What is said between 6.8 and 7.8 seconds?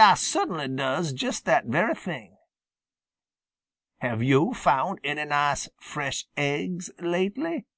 lately?"